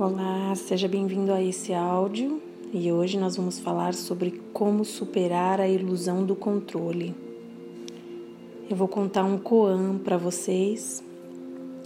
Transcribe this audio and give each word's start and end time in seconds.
Olá, 0.00 0.54
seja 0.54 0.86
bem-vindo 0.86 1.32
a 1.32 1.42
esse 1.42 1.74
áudio 1.74 2.40
e 2.72 2.92
hoje 2.92 3.18
nós 3.18 3.36
vamos 3.36 3.58
falar 3.58 3.94
sobre 3.94 4.40
como 4.52 4.84
superar 4.84 5.60
a 5.60 5.68
ilusão 5.68 6.24
do 6.24 6.36
controle. 6.36 7.12
Eu 8.70 8.76
vou 8.76 8.86
contar 8.86 9.24
um 9.24 9.36
koan 9.36 9.98
para 9.98 10.16
vocês 10.16 11.02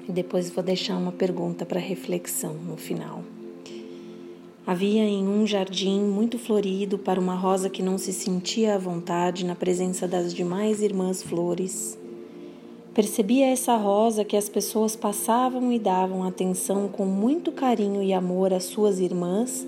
e 0.06 0.12
depois 0.12 0.50
vou 0.50 0.62
deixar 0.62 0.98
uma 0.98 1.10
pergunta 1.10 1.64
para 1.64 1.80
reflexão 1.80 2.52
no 2.52 2.76
final. 2.76 3.24
Havia 4.66 5.04
em 5.04 5.26
um 5.26 5.46
jardim 5.46 6.02
muito 6.02 6.38
florido 6.38 6.98
para 6.98 7.18
uma 7.18 7.34
rosa 7.34 7.70
que 7.70 7.82
não 7.82 7.96
se 7.96 8.12
sentia 8.12 8.74
à 8.74 8.78
vontade 8.78 9.42
na 9.42 9.54
presença 9.54 10.06
das 10.06 10.34
demais 10.34 10.82
irmãs 10.82 11.22
flores 11.22 11.98
Percebia 12.94 13.46
essa 13.46 13.74
rosa 13.74 14.22
que 14.22 14.36
as 14.36 14.50
pessoas 14.50 14.94
passavam 14.94 15.72
e 15.72 15.78
davam 15.78 16.24
atenção 16.24 16.88
com 16.88 17.06
muito 17.06 17.50
carinho 17.50 18.02
e 18.02 18.12
amor 18.12 18.52
às 18.52 18.64
suas 18.64 19.00
irmãs, 19.00 19.66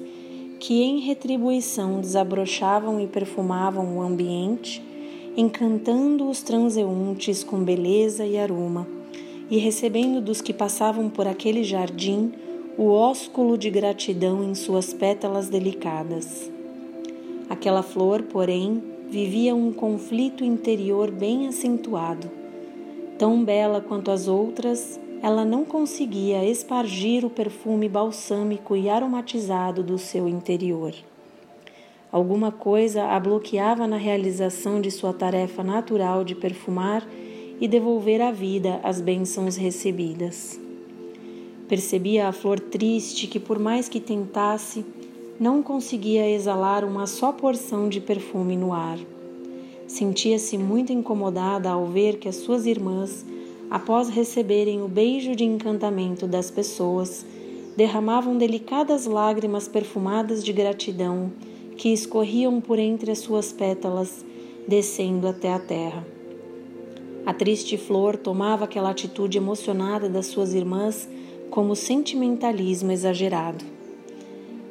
que 0.61 0.83
em 0.83 1.01
retribuição 1.01 2.03
desabrochavam 2.03 3.01
e 3.01 3.07
perfumavam 3.07 3.97
o 3.97 4.03
ambiente, 4.03 4.83
encantando 5.35 6.29
os 6.29 6.43
transeuntes 6.43 7.43
com 7.43 7.65
beleza 7.65 8.27
e 8.27 8.37
aroma, 8.37 8.87
e 9.51 9.57
recebendo 9.57 10.21
dos 10.21 10.43
que 10.43 10.53
passavam 10.53 11.09
por 11.09 11.27
aquele 11.27 11.65
jardim 11.65 12.31
o 12.77 12.91
ósculo 12.91 13.57
de 13.57 13.71
gratidão 13.71 14.45
em 14.45 14.55
suas 14.55 14.93
pétalas 14.93 15.49
delicadas. 15.49 16.51
Aquela 17.49 17.83
flor, 17.83 18.25
porém, 18.25 18.83
vivia 19.09 19.55
um 19.55 19.73
conflito 19.73 20.45
interior 20.45 21.11
bem 21.11 21.49
acentuado 21.49 22.44
Tão 23.19 23.45
bela 23.45 23.81
quanto 23.81 24.11
as 24.11 24.27
outras, 24.27 24.99
ela 25.23 25.45
não 25.45 25.65
conseguia 25.65 26.45
espargir 26.45 27.25
o 27.25 27.31
perfume 27.31 27.89
balsâmico 27.89 28.77
e 28.77 28.89
aromatizado 28.89 29.83
do 29.83 29.97
seu 29.97 30.29
interior. 30.29 30.93
Alguma 32.11 32.51
coisa 32.53 33.05
a 33.05 33.19
bloqueava 33.19 33.87
na 33.87 33.97
realização 33.97 34.81
de 34.81 34.91
sua 34.91 35.13
tarefa 35.13 35.63
natural 35.63 36.25
de 36.25 36.35
perfumar 36.35 37.07
e 37.61 37.69
devolver 37.69 38.21
à 38.21 38.33
vida 38.33 38.81
as 38.83 39.01
bênçãos 39.01 39.57
recebidas. 39.57 40.61
Percebia 41.69 42.29
a 42.29 42.33
flor 42.33 42.59
triste 42.59 43.27
que, 43.27 43.41
por 43.41 43.59
mais 43.59 43.89
que 43.89 44.01
tentasse, 44.01 44.85
não 45.39 45.63
conseguia 45.63 46.29
exalar 46.29 46.85
uma 46.85 47.07
só 47.07 47.33
porção 47.33 47.89
de 47.89 48.01
perfume 48.01 48.57
no 48.57 48.73
ar. 48.73 48.99
Sentia-se 49.95 50.59
muito 50.59 50.93
incomodada 50.93 51.71
ao 51.71 51.87
ver 51.87 52.17
que 52.17 52.29
as 52.29 52.35
suas 52.35 52.67
irmãs, 52.67 53.25
após 53.71 54.09
receberem 54.09 54.83
o 54.83 54.89
beijo 54.89 55.37
de 55.37 55.45
encantamento 55.45 56.27
das 56.27 56.51
pessoas, 56.51 57.25
derramavam 57.77 58.37
delicadas 58.37 59.07
lágrimas 59.07 59.69
perfumadas 59.69 60.43
de 60.43 60.53
gratidão 60.53 61.31
que 61.77 61.93
escorriam 61.93 62.61
por 62.61 62.77
entre 62.81 63.13
as 63.13 63.21
suas 63.21 63.53
pétalas, 63.53 64.25
descendo 64.67 65.29
até 65.29 65.53
a 65.53 65.61
terra. 65.61 66.05
A 67.25 67.33
triste 67.33 67.77
flor 67.77 68.17
tomava 68.17 68.65
aquela 68.65 68.91
atitude 68.91 69.39
emocionada 69.39 70.09
das 70.09 70.27
suas 70.27 70.55
irmãs 70.55 71.09
como 71.51 71.77
sentimentalismo 71.77 72.91
exagerado. 72.91 73.74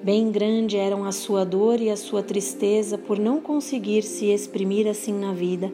Bem 0.03 0.33
grande 0.33 0.75
eram 0.75 1.05
a 1.05 1.13
sua 1.13 1.45
dor 1.45 1.79
e 1.79 1.89
a 1.89 1.95
sua 1.95 2.21
tristeza 2.21 2.97
por 2.97 3.17
não 3.17 3.39
conseguir 3.39 4.03
se 4.03 4.25
exprimir 4.25 4.85
assim 4.85 5.13
na 5.13 5.31
vida, 5.31 5.73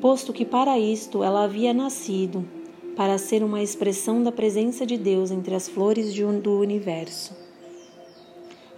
posto 0.00 0.32
que 0.32 0.44
para 0.44 0.78
isto 0.78 1.24
ela 1.24 1.42
havia 1.42 1.74
nascido, 1.74 2.48
para 2.94 3.18
ser 3.18 3.42
uma 3.42 3.60
expressão 3.60 4.22
da 4.22 4.30
presença 4.30 4.86
de 4.86 4.96
Deus 4.96 5.32
entre 5.32 5.52
as 5.52 5.68
flores 5.68 6.14
do 6.14 6.60
universo. 6.60 7.36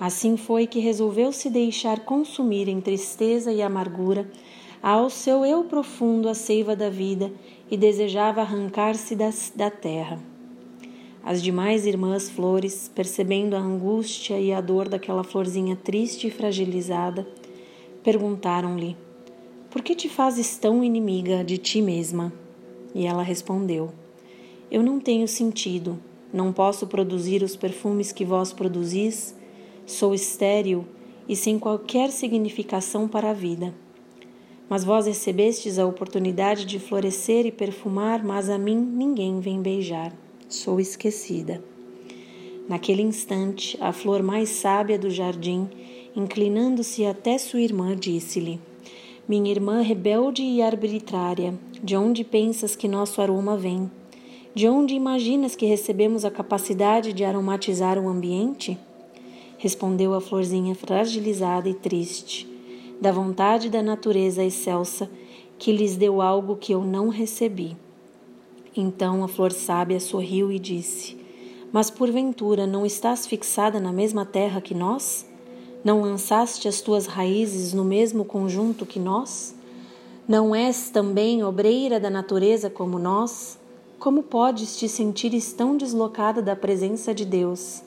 Assim 0.00 0.39
foi 0.39 0.67
que 0.67 0.78
resolveu 0.78 1.33
se 1.33 1.50
deixar 1.50 2.00
consumir 2.06 2.67
em 2.67 2.80
tristeza 2.80 3.52
e 3.52 3.61
amargura 3.61 4.27
ao 4.83 5.11
seu 5.11 5.45
eu 5.45 5.64
profundo 5.64 6.30
a 6.30 6.34
seiva 6.34 6.74
da 6.74 6.89
vida 6.89 7.30
e 7.70 7.77
desejava 7.77 8.40
arrancar-se 8.40 9.14
da 9.55 9.70
terra. 9.70 10.38
As 11.28 11.42
demais 11.42 11.84
irmãs 11.84 12.30
flores, 12.30 12.90
percebendo 12.94 13.55
a 13.55 13.58
angústia 13.58 14.40
e 14.40 14.50
a 14.50 14.62
dor 14.62 14.89
daquela 14.89 15.22
florzinha 15.22 15.77
triste 15.77 16.27
e 16.27 16.30
fragilizada, 16.30 17.28
perguntaram-lhe: 18.02 18.96
Por 19.70 19.83
que 19.83 19.94
te 19.94 20.08
fazes 20.08 20.56
tão 20.56 20.83
inimiga 20.83 21.44
de 21.44 21.58
ti 21.58 21.83
mesma? 21.83 22.33
E 22.94 23.05
ela 23.05 23.22
respondeu: 23.22 23.90
Eu 24.70 24.83
não 24.83 24.98
tenho 24.98 25.28
sentido, 25.28 25.98
não 26.33 26.50
posso 26.50 26.86
produzir 26.86 27.42
os 27.42 27.55
perfumes 27.55 28.10
que 28.10 28.24
vós 28.24 28.55
produzis, 28.55 29.36
sou 29.84 30.14
estéril 30.14 30.86
e 31.28 31.36
sem 31.36 31.58
qualquer 31.58 32.10
significação 32.10 33.06
para 33.06 33.33
a 33.33 33.34
vida. 33.34 33.74
Mas 34.66 34.83
vós 34.83 35.05
recebestes 35.05 35.78
a 35.78 35.84
oportunidade 35.84 36.64
de 36.64 36.78
florescer 36.78 37.45
e 37.45 37.52
perfumar, 37.52 38.24
mas 38.24 38.48
a 38.48 38.56
mim 38.56 38.78
ninguém 38.78 39.40
vem 39.40 39.60
beijar 39.60 40.10
sou 40.48 40.81
esquecida. 40.81 41.63
Naquele 42.69 43.03
instante, 43.03 43.77
a 43.81 43.92
flor 43.92 44.23
mais 44.23 44.48
sábia 44.48 44.98
do 44.98 45.11
jardim, 45.11 45.69
inclinando-se 46.17 47.05
até 47.05 47.36
sua 47.36 47.61
irmã, 47.61 47.95
disse-lhe: 47.95 48.58
Minha 49.29 49.51
irmã 49.51 49.83
rebelde 49.83 50.42
e 50.42 50.63
arbitrária, 50.63 51.55
de 51.83 51.97
onde 51.97 52.25
pensas 52.25 52.75
que 52.75 52.89
nosso 52.89 53.20
aroma 53.20 53.57
vem? 53.57 53.91
De 54.55 54.67
onde 54.69 54.95
imaginas 54.95 55.55
que 55.55 55.67
recebemos 55.67 56.25
a 56.25 56.31
capacidade 56.31 57.13
de 57.13 57.25
aromatizar 57.25 57.98
o 57.98 58.08
ambiente? 58.08 58.79
Respondeu 59.58 60.14
a 60.14 60.20
florzinha 60.20 60.75
fragilizada 60.75 61.69
e 61.69 61.75
triste, 61.75 62.48
da 63.01 63.13
vontade 63.13 63.69
da 63.69 63.83
natureza 63.83 64.42
excelsa, 64.42 65.11
que 65.58 65.73
lhes 65.73 65.97
deu 65.97 66.23
algo 66.23 66.57
que 66.57 66.73
eu 66.73 66.85
não 66.85 67.08
recebi. 67.08 67.77
Então 68.80 69.24
a 69.24 69.28
flor 69.28 69.50
sábia 69.50 69.98
sorriu 69.98 70.52
e 70.52 70.58
disse: 70.61 71.18
Mas 71.72 71.90
porventura 71.90 72.64
não 72.64 72.86
estás 72.86 73.27
fixada 73.27 73.80
na 73.80 73.92
mesma 73.92 74.24
terra 74.24 74.61
que 74.61 74.72
nós? 74.72 75.27
Não 75.83 76.00
lançaste 76.00 76.68
as 76.68 76.80
tuas 76.80 77.06
raízes 77.06 77.72
no 77.72 77.84
mesmo 77.84 78.24
conjunto 78.24 78.86
que 78.86 79.00
nós? 79.00 79.52
Não 80.28 80.55
és 80.55 80.90
também 80.90 81.42
obreira 81.42 81.98
da 81.98 82.08
natureza 82.08 82.70
como 82.70 83.00
nós? 83.00 83.58
Como 83.98 84.22
podes 84.22 84.78
te 84.78 84.89
sentires 84.89 85.52
tão 85.52 85.77
deslocada 85.77 86.40
da 86.40 86.55
presença 86.55 87.12
de 87.12 87.24
Deus? 87.24 87.83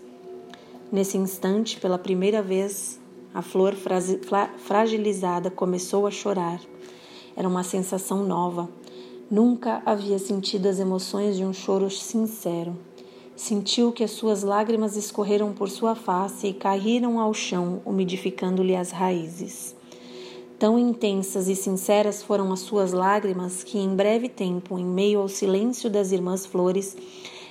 Nesse 0.91 1.17
instante, 1.17 1.79
pela 1.79 1.97
primeira 1.97 2.41
vez, 2.41 2.99
a 3.33 3.41
flor 3.41 3.77
fragilizada 4.57 5.49
começou 5.49 6.05
a 6.05 6.11
chorar. 6.11 6.59
Era 7.33 7.47
uma 7.47 7.63
sensação 7.63 8.25
nova 8.25 8.67
Nunca 9.31 9.81
havia 9.85 10.19
sentido 10.19 10.67
as 10.67 10.77
emoções 10.77 11.37
de 11.37 11.45
um 11.45 11.53
choro 11.53 11.89
sincero. 11.89 12.75
Sentiu 13.33 13.93
que 13.93 14.03
as 14.03 14.11
suas 14.11 14.43
lágrimas 14.43 14.97
escorreram 14.97 15.53
por 15.53 15.69
sua 15.69 15.95
face 15.95 16.47
e 16.47 16.53
caíram 16.53 17.17
ao 17.17 17.33
chão, 17.33 17.81
umidificando-lhe 17.85 18.75
as 18.75 18.91
raízes. 18.91 19.73
Tão 20.59 20.77
intensas 20.77 21.47
e 21.47 21.55
sinceras 21.55 22.21
foram 22.21 22.51
as 22.51 22.59
suas 22.59 22.91
lágrimas 22.91 23.63
que, 23.63 23.77
em 23.77 23.95
breve 23.95 24.27
tempo, 24.27 24.77
em 24.77 24.85
meio 24.85 25.21
ao 25.21 25.29
silêncio 25.29 25.89
das 25.89 26.11
irmãs 26.11 26.45
flores, 26.45 26.97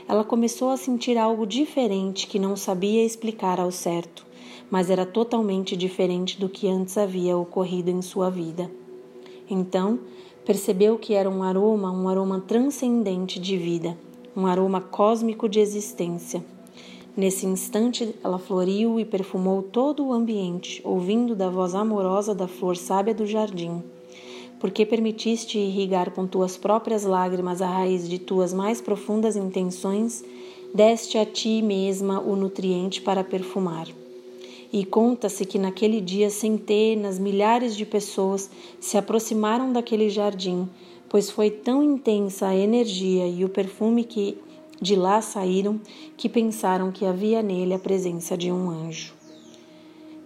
ela 0.07 0.23
começou 0.23 0.69
a 0.69 0.77
sentir 0.77 1.17
algo 1.17 1.47
diferente 1.47 2.27
que 2.27 2.39
não 2.39 2.57
sabia 2.57 3.03
explicar 3.07 3.59
ao 3.59 3.71
certo, 3.71 4.27
mas 4.71 4.91
era 4.91 5.07
totalmente 5.07 5.75
diferente 5.75 6.39
do 6.39 6.47
que 6.47 6.69
antes 6.69 6.99
havia 6.99 7.39
ocorrido 7.39 7.91
em 7.91 8.03
sua 8.03 8.29
vida. 8.29 8.71
Então, 9.49 9.99
Percebeu 10.45 10.99
que 10.99 11.13
era 11.13 11.29
um 11.29 11.43
aroma, 11.43 11.91
um 11.91 12.09
aroma 12.09 12.41
transcendente 12.41 13.39
de 13.39 13.57
vida, 13.59 13.97
um 14.35 14.47
aroma 14.47 14.81
cósmico 14.81 15.49
de 15.49 15.61
existência. 15.61 16.43
Nesse 17.15 17.45
instante, 17.45 18.15
ela 18.25 18.39
floriu 18.39 18.99
e 18.99 19.05
perfumou 19.05 19.63
todo 19.63 20.07
o 20.07 20.13
ambiente, 20.13 20.81
ouvindo 20.83 21.37
da 21.37 21.51
voz 21.51 21.75
amorosa 21.75 22.35
da 22.35 22.49
flor 22.49 22.77
sábia 22.77 23.13
do 23.13 23.27
jardim. 23.27 23.83
Porque 24.59 24.87
permitiste 24.87 25.59
irrigar 25.59 26.11
com 26.13 26.27
tuas 26.27 26.57
próprias 26.57 27.05
lágrimas 27.05 27.61
a 27.61 27.69
raiz 27.69 28.09
de 28.09 28.19
tuas 28.19 28.55
mais 28.55 28.81
profundas 28.81 29.37
intenções, 29.37 30.25
deste 30.73 31.19
a 31.19 31.27
ti 31.27 31.61
mesma 31.61 32.21
o 32.21 32.35
nutriente 32.35 33.03
para 33.03 33.23
perfumar. 33.23 33.89
E 34.73 34.85
conta-se 34.85 35.45
que 35.45 35.59
naquele 35.59 36.01
dia 36.01 36.31
centenas, 36.31 37.19
milhares 37.19 37.77
de 37.77 37.85
pessoas 37.85 38.51
se 38.79 38.97
aproximaram 38.97 39.73
daquele 39.73 40.09
jardim, 40.09 40.69
pois 41.09 41.29
foi 41.29 41.51
tão 41.51 41.83
intensa 41.83 42.47
a 42.47 42.57
energia 42.57 43.27
e 43.27 43.45
o 43.45 43.49
perfume 43.49 44.05
que 44.05 44.39
de 44.81 44.97
lá 44.97 45.21
saíram 45.21 45.81
que 46.17 46.29
pensaram 46.29 46.91
que 46.91 47.05
havia 47.05 47.43
nele 47.43 47.75
a 47.75 47.79
presença 47.79 48.37
de 48.37 48.51
um 48.51 48.71
anjo. 48.71 49.13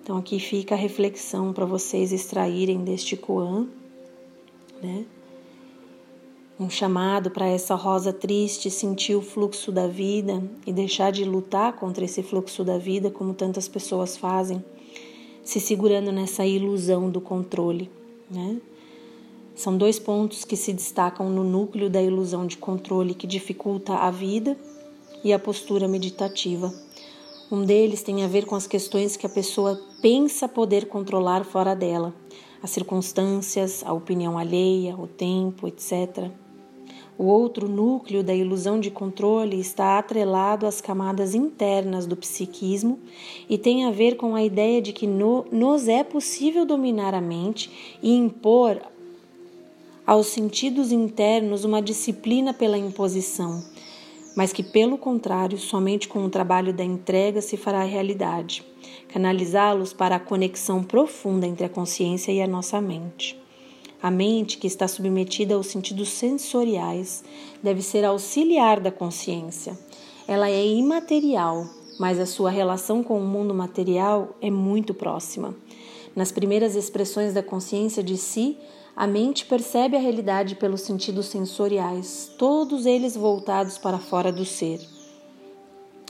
Então 0.02 0.18
aqui 0.18 0.38
fica 0.38 0.74
a 0.74 0.78
reflexão 0.78 1.52
para 1.52 1.64
vocês 1.64 2.12
extraírem 2.12 2.84
deste 2.84 3.16
Koan, 3.16 3.66
né? 4.82 5.06
Um 6.58 6.70
chamado 6.70 7.30
para 7.30 7.46
essa 7.46 7.74
rosa 7.74 8.12
triste 8.12 8.70
sentir 8.70 9.16
o 9.16 9.22
fluxo 9.22 9.72
da 9.72 9.88
vida 9.88 10.42
e 10.64 10.72
deixar 10.72 11.10
de 11.10 11.24
lutar 11.24 11.72
contra 11.74 12.04
esse 12.04 12.22
fluxo 12.22 12.62
da 12.62 12.78
vida, 12.78 13.10
como 13.10 13.34
tantas 13.34 13.66
pessoas 13.66 14.16
fazem, 14.16 14.64
se 15.42 15.58
segurando 15.58 16.12
nessa 16.12 16.46
ilusão 16.46 17.10
do 17.10 17.20
controle. 17.20 17.90
Né? 18.30 18.60
São 19.54 19.76
dois 19.76 19.98
pontos 19.98 20.44
que 20.44 20.56
se 20.56 20.72
destacam 20.72 21.28
no 21.28 21.42
núcleo 21.42 21.90
da 21.90 22.00
ilusão 22.00 22.46
de 22.46 22.56
controle 22.56 23.14
que 23.14 23.26
dificulta 23.26 23.94
a 23.94 24.10
vida 24.10 24.56
e 25.24 25.32
a 25.32 25.38
postura 25.38 25.88
meditativa. 25.88 26.72
Um 27.50 27.64
deles 27.64 28.02
tem 28.02 28.24
a 28.24 28.28
ver 28.28 28.46
com 28.46 28.54
as 28.54 28.66
questões 28.66 29.16
que 29.16 29.26
a 29.26 29.28
pessoa 29.28 29.80
pensa 30.00 30.48
poder 30.48 30.86
controlar 30.86 31.44
fora 31.44 31.74
dela, 31.74 32.14
as 32.62 32.70
circunstâncias, 32.70 33.82
a 33.84 33.92
opinião 33.92 34.38
alheia, 34.38 34.96
o 34.96 35.06
tempo, 35.06 35.68
etc. 35.68 36.30
O 37.16 37.26
outro 37.26 37.68
núcleo 37.68 38.24
da 38.24 38.34
ilusão 38.34 38.80
de 38.80 38.90
controle 38.90 39.60
está 39.60 39.98
atrelado 39.98 40.66
às 40.66 40.80
camadas 40.80 41.32
internas 41.32 42.06
do 42.06 42.16
psiquismo 42.16 42.98
e 43.48 43.56
tem 43.56 43.84
a 43.84 43.92
ver 43.92 44.16
com 44.16 44.34
a 44.34 44.42
ideia 44.42 44.82
de 44.82 44.92
que 44.92 45.06
no, 45.06 45.46
nos 45.52 45.86
é 45.86 46.02
possível 46.02 46.66
dominar 46.66 47.14
a 47.14 47.20
mente 47.20 47.98
e 48.02 48.12
impor 48.12 48.80
aos 50.04 50.26
sentidos 50.26 50.90
internos 50.90 51.64
uma 51.64 51.80
disciplina 51.80 52.52
pela 52.52 52.76
imposição, 52.76 53.64
mas 54.36 54.52
que, 54.52 54.64
pelo 54.64 54.98
contrário, 54.98 55.56
somente 55.56 56.08
com 56.08 56.24
o 56.24 56.30
trabalho 56.30 56.74
da 56.74 56.82
entrega 56.84 57.40
se 57.40 57.56
fará 57.56 57.84
realidade, 57.84 58.64
canalizá-los 59.08 59.92
para 59.92 60.16
a 60.16 60.20
conexão 60.20 60.82
profunda 60.82 61.46
entre 61.46 61.64
a 61.64 61.70
consciência 61.70 62.32
e 62.32 62.42
a 62.42 62.46
nossa 62.46 62.80
mente. 62.80 63.43
A 64.04 64.10
mente, 64.10 64.58
que 64.58 64.66
está 64.66 64.86
submetida 64.86 65.54
aos 65.54 65.68
sentidos 65.68 66.10
sensoriais, 66.10 67.24
deve 67.62 67.80
ser 67.80 68.04
auxiliar 68.04 68.78
da 68.78 68.92
consciência. 68.92 69.78
Ela 70.28 70.50
é 70.50 70.62
imaterial, 70.62 71.66
mas 71.98 72.20
a 72.20 72.26
sua 72.26 72.50
relação 72.50 73.02
com 73.02 73.18
o 73.18 73.26
mundo 73.26 73.54
material 73.54 74.36
é 74.42 74.50
muito 74.50 74.92
próxima. 74.92 75.54
Nas 76.14 76.30
primeiras 76.30 76.76
expressões 76.76 77.32
da 77.32 77.42
consciência 77.42 78.02
de 78.02 78.18
si, 78.18 78.58
a 78.94 79.06
mente 79.06 79.46
percebe 79.46 79.96
a 79.96 80.00
realidade 80.00 80.54
pelos 80.54 80.82
sentidos 80.82 81.24
sensoriais, 81.28 82.30
todos 82.38 82.84
eles 82.84 83.16
voltados 83.16 83.78
para 83.78 83.98
fora 83.98 84.30
do 84.30 84.44
ser. 84.44 84.80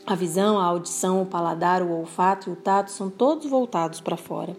A 0.05 0.17
visão, 0.17 0.59
a 0.59 0.65
audição, 0.65 1.23
o 1.23 1.27
paladar, 1.27 1.81
o 1.81 1.93
olfato 1.93 2.51
e 2.51 2.53
o 2.55 2.57
tato 2.57 2.91
são 2.91 3.09
todos 3.09 3.49
voltados 3.49 4.01
para 4.01 4.17
fora. 4.17 4.57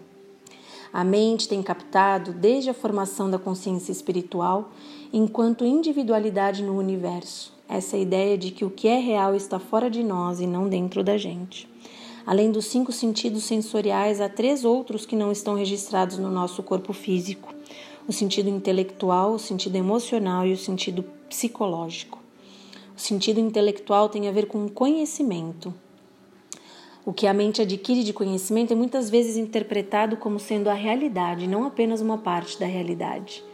A 0.92 1.04
mente 1.04 1.48
tem 1.48 1.62
captado, 1.62 2.32
desde 2.32 2.70
a 2.70 2.74
formação 2.74 3.30
da 3.30 3.38
consciência 3.38 3.92
espiritual, 3.92 4.70
enquanto 5.12 5.64
individualidade 5.64 6.62
no 6.62 6.78
universo, 6.78 7.52
essa 7.68 7.96
ideia 7.96 8.38
de 8.38 8.50
que 8.50 8.64
o 8.64 8.70
que 8.70 8.88
é 8.88 8.98
real 8.98 9.34
está 9.34 9.58
fora 9.58 9.90
de 9.90 10.02
nós 10.02 10.40
e 10.40 10.46
não 10.46 10.68
dentro 10.68 11.02
da 11.02 11.16
gente. 11.16 11.68
Além 12.26 12.50
dos 12.50 12.66
cinco 12.66 12.90
sentidos 12.90 13.44
sensoriais, 13.44 14.20
há 14.20 14.28
três 14.28 14.64
outros 14.64 15.06
que 15.06 15.14
não 15.14 15.30
estão 15.30 15.54
registrados 15.54 16.18
no 16.18 16.30
nosso 16.30 16.62
corpo 16.62 16.92
físico: 16.92 17.54
o 18.08 18.12
sentido 18.12 18.48
intelectual, 18.48 19.34
o 19.34 19.38
sentido 19.38 19.76
emocional 19.76 20.44
e 20.46 20.52
o 20.52 20.56
sentido 20.56 21.04
psicológico. 21.28 22.18
O 22.96 23.00
sentido 23.00 23.38
intelectual 23.38 24.08
tem 24.08 24.26
a 24.26 24.32
ver 24.32 24.46
com 24.46 24.68
conhecimento, 24.68 25.72
o 27.06 27.12
que 27.12 27.28
a 27.28 27.32
mente 27.32 27.62
adquire 27.62 28.02
de 28.02 28.12
conhecimento 28.12 28.72
é 28.72 28.76
muitas 28.76 29.08
vezes 29.08 29.36
interpretado 29.36 30.16
como 30.16 30.40
sendo 30.40 30.68
a 30.68 30.74
realidade, 30.74 31.46
não 31.46 31.64
apenas 31.64 32.00
uma 32.00 32.18
parte 32.18 32.58
da 32.58 32.66
realidade. 32.66 33.44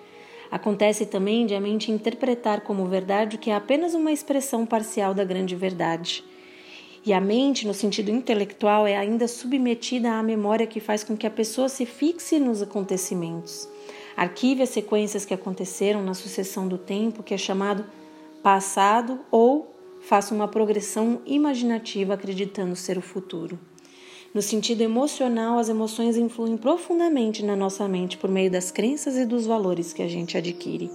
Acontece 0.51 1.05
também 1.05 1.45
de 1.45 1.55
a 1.55 1.61
mente 1.61 1.93
interpretar 1.93 2.63
como 2.63 2.87
verdade 2.87 3.37
o 3.37 3.39
que 3.39 3.51
é 3.51 3.55
apenas 3.55 3.93
uma 3.93 4.11
expressão 4.11 4.65
parcial 4.65 5.13
da 5.13 5.23
grande 5.23 5.55
verdade. 5.55 6.25
E 7.05 7.13
a 7.13 7.21
mente, 7.21 7.67
no 7.67 7.75
sentido 7.75 8.11
intelectual, 8.11 8.87
é 8.87 8.97
ainda 8.97 9.29
submetida 9.29 10.13
à 10.13 10.23
memória 10.23 10.67
que 10.67 10.81
faz 10.81 11.05
com 11.05 11.15
que 11.15 11.27
a 11.27 11.31
pessoa 11.31 11.69
se 11.69 11.85
fixe 11.85 12.39
nos 12.39 12.63
acontecimentos. 12.63 13.69
Arquive 14.17 14.63
as 14.63 14.71
sequências 14.71 15.27
que 15.27 15.35
aconteceram 15.35 16.03
na 16.03 16.15
sucessão 16.15 16.67
do 16.67 16.79
tempo, 16.79 17.23
que 17.23 17.35
é 17.35 17.39
chamado 17.39 17.85
passado 18.43 19.21
ou 19.31 19.72
faça 20.03 20.35
uma 20.35 20.49
progressão 20.49 21.23
imaginativa 21.25 22.15
acreditando 22.15 22.75
ser 22.75 22.99
o 22.99 23.03
futuro. 23.03 23.59
No 24.35 24.43
sentido 24.43 24.81
emocional, 24.81 25.59
as 25.59 25.69
emoções 25.69 26.17
influem 26.17 26.57
profundamente 26.57 27.45
na 27.45 27.55
nossa 27.55 27.87
mente 27.87 28.19
por 28.19 28.29
meio 28.29 28.51
das 28.51 28.71
crenças 28.71 29.17
e 29.17 29.25
dos 29.25 29.47
valores 29.47 29.93
que 29.93 30.03
a 30.03 30.09
gente 30.09 30.37
adquire. 30.37 30.91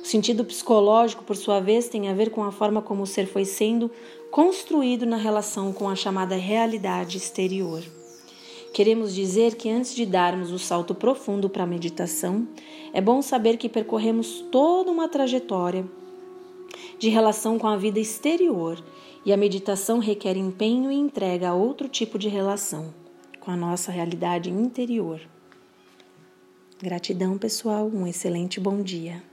O 0.00 0.06
sentido 0.06 0.44
psicológico, 0.44 1.22
por 1.24 1.36
sua 1.36 1.60
vez, 1.60 1.88
tem 1.88 2.08
a 2.08 2.14
ver 2.14 2.30
com 2.30 2.42
a 2.42 2.50
forma 2.50 2.80
como 2.80 3.02
o 3.02 3.06
ser 3.06 3.26
foi 3.26 3.44
sendo 3.44 3.90
construído 4.30 5.04
na 5.04 5.16
relação 5.16 5.72
com 5.72 5.88
a 5.88 5.94
chamada 5.94 6.36
realidade 6.36 7.18
exterior. 7.18 7.82
Queremos 8.72 9.14
dizer 9.14 9.56
que 9.56 9.68
antes 9.68 9.94
de 9.94 10.06
darmos 10.06 10.50
o 10.52 10.58
salto 10.58 10.94
profundo 10.94 11.50
para 11.50 11.64
a 11.64 11.66
meditação, 11.66 12.46
é 12.92 13.00
bom 13.00 13.20
saber 13.20 13.56
que 13.56 13.68
percorremos 13.68 14.44
toda 14.50 14.90
uma 14.90 15.08
trajetória 15.08 15.84
de 16.98 17.08
relação 17.08 17.58
com 17.58 17.66
a 17.66 17.76
vida 17.76 17.98
exterior 17.98 18.82
e 19.24 19.32
a 19.32 19.36
meditação 19.36 19.98
requer 19.98 20.36
empenho 20.36 20.90
e 20.90 20.94
entrega 20.94 21.48
a 21.48 21.54
outro 21.54 21.88
tipo 21.88 22.18
de 22.18 22.28
relação 22.28 22.94
com 23.40 23.50
a 23.50 23.56
nossa 23.56 23.90
realidade 23.90 24.50
interior. 24.50 25.20
Gratidão, 26.82 27.36
pessoal. 27.36 27.90
Um 27.92 28.06
excelente 28.06 28.58
bom 28.58 28.82
dia. 28.82 29.29